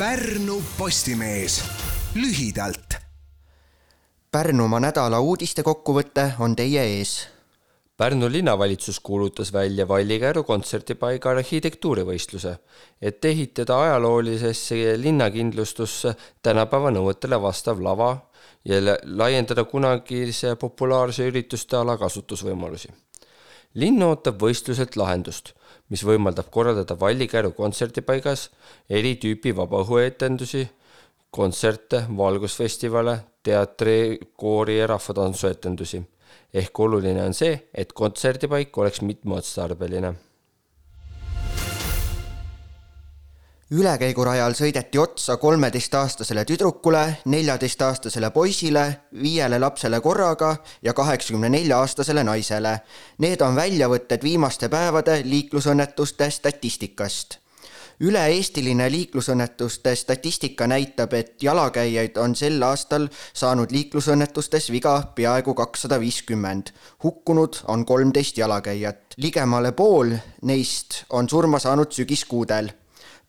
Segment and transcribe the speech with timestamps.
[0.00, 1.64] Pärnu Postimees
[2.14, 2.94] lühidalt.
[4.32, 7.10] Pärnumaa nädala uudiste kokkuvõte on teie ees.
[8.00, 12.54] Pärnu linnavalitsus kuulutas välja Vallikäru kontserdipaiga arhitektuurivõistluse,
[13.02, 18.14] et ehitada ajaloolisesse linnakindlustusse tänapäeva nõuetele vastav lava
[18.64, 22.88] ja laiendada kunagise populaarse ürituste ala kasutusvõimalusi.
[23.74, 25.54] Linn ootab võistluselt lahendust
[25.90, 28.48] mis võimaldab korraldada Vallikäru kontserdipaigas
[28.88, 30.64] eri tüüpi vabaõhuetendusi,
[31.34, 36.02] kontserte, valgusfestivale, teatri, koori ja rahvatantsuetendusi.
[36.54, 40.14] ehk oluline on see, et kontserdipaik oleks mitmeotstarbeline
[43.70, 52.80] ülekäigurajal sõideti otsa kolmeteistaastasele tüdrukule, neljateistaastasele poisile, viiele lapsele korraga ja kaheksakümne nelja aastasele naisele.
[53.18, 57.38] Need on väljavõtted viimaste päevade liiklusõnnetuste statistikast
[58.00, 63.04] üle-eestiline liiklusõnnetuste statistika näitab, et jalakäijaid on sel aastal
[63.36, 66.72] saanud liiklusõnnetustes viga peaaegu kakssada viiskümmend.
[67.04, 69.14] hukkunud on kolmteist jalakäijat.
[69.16, 72.72] ligemale pool neist on surma saanud sügiskuudel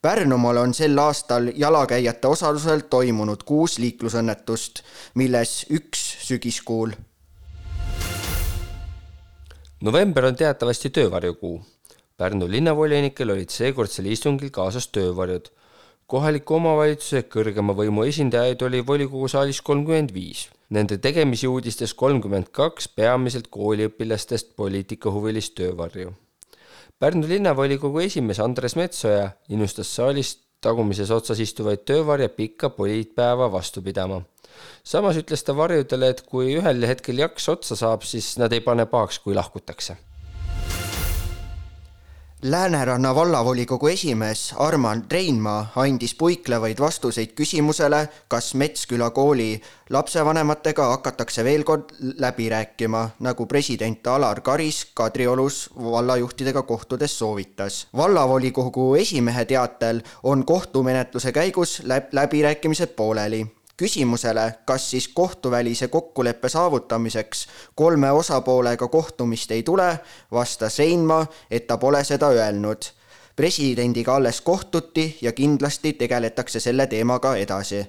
[0.02, 4.80] Pärnumaal on sel aastal jalakäijate osalusel toimunud kuus liiklusõnnetust,
[5.14, 6.90] milles üks sügiskuul.
[9.80, 11.60] november on teatavasti töövarjukuu.
[12.16, 15.52] Pärnu linnavolinikel olid seekordsel istungil kaasas töövarjud.
[16.06, 20.48] kohaliku omavalitsuse kõrgema võimu esindajaid oli volikogu saalis kolmkümmend viis.
[20.70, 26.14] Nende tegemisi uudistas kolmkümmend kaks peamiselt kooliõpilastest poliitikahuvilist töövarju
[26.98, 34.22] Pärnu linnavolikogu esimees Andres Metsoja innustas saalis tagumises otsas istuvaid töövarje pikka poliitpäeva vastu pidama.
[34.84, 38.86] samas ütles ta varjudele, et kui ühel hetkel jaks otsa saab, siis nad ei pane
[38.86, 39.96] pahaks, kui lahkutakse
[42.42, 51.62] Lääneranna vallavolikogu esimees Arman Reinmaa andis puiklevaid vastuseid küsimusele, kas Metsküla kooli lapsevanematega hakatakse veel
[51.62, 57.86] kord läbi rääkima, nagu president Alar Karis Kadriorus vallajuhtidega kohtudes soovitas.
[57.96, 63.46] vallavolikogu esimehe teatel on kohtumenetluse käigus läb läbirääkimised pooleli
[63.82, 69.98] küsimusele, kas siis kohtuvälise kokkuleppe saavutamiseks kolme osapoolega kohtumist ei tule,
[70.32, 72.82] vastas Reinmaa, et ta pole seda öelnud.
[73.36, 77.86] presidendiga alles kohtuti ja kindlasti tegeletakse selle teemaga edasi.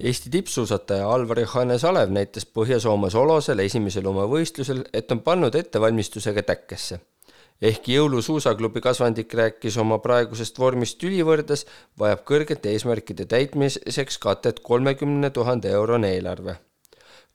[0.00, 6.42] Eesti tippsuusataja Alvar Johannes Alev näitas Põhja-Soomes Olosel esimesel oma võistlusel, et on pannud ettevalmistusega
[6.42, 7.00] täkkesse
[7.62, 11.66] ehkki jõulusuusaklubi kasvandik rääkis oma praegusest vormist ülivõrdes,
[12.00, 16.56] vajab kõrgete eesmärkide täitmiseks katet kolmekümne tuhande eurone eelarve.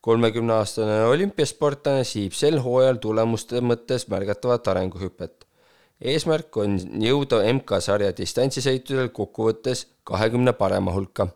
[0.06, 5.46] kolmekümneaastane olümpiasportlane siib sel hooajal tulemuste mõttes märgatavat arenguhüpet.
[6.02, 6.78] eesmärk on
[7.08, 11.28] jõuda MK-sarja distantsisõitudel kokkuvõttes kahekümne parema hulka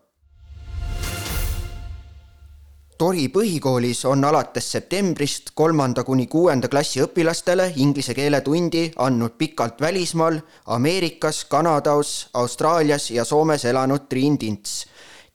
[3.00, 9.80] Tori põhikoolis on alates septembrist kolmanda kuni kuuenda klassi õpilastele inglise keele tundi andnud pikalt
[9.80, 10.42] välismaal
[10.76, 14.74] Ameerikas, Kanadas, Austraalias ja Soomes elanud Triin Tints.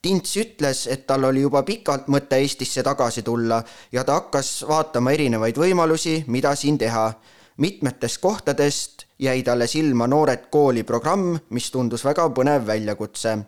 [0.03, 5.17] Tints ütles, et tal oli juba pikalt mõte Eestisse tagasi tulla ja ta hakkas vaatama
[5.17, 7.15] erinevaid võimalusi, mida siin teha.
[7.57, 13.39] mitmetest kohtadest jäi talle silma Noored kooli programm, mis tundus väga põnev väljakutse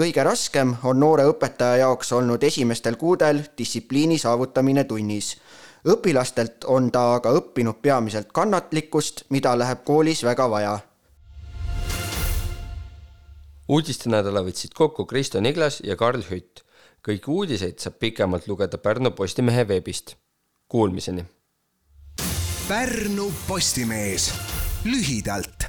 [0.00, 5.34] kõige raskem on noore õpetaja jaoks olnud esimestel kuudel distsipliini saavutamine tunnis.
[5.84, 10.78] õpilastelt on ta aga õppinud peamiselt kannatlikkust, mida läheb koolis väga vaja.
[13.68, 16.64] uudistenädala võtsid kokku Kristo Niglas ja Karl Hütt.
[17.08, 20.16] kõiki uudiseid saab pikemalt lugeda Pärnu Postimehe veebist.
[20.68, 21.24] Kuulmiseni.
[22.68, 24.32] Pärnu Postimees
[24.84, 25.59] lühidalt